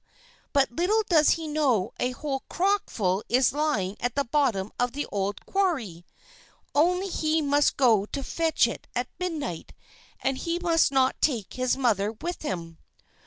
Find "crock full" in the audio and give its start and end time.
2.49-3.23